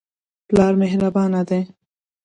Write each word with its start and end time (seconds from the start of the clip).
پلار 0.47 0.73
مهربانه 0.81 1.41
دی. 1.49 1.61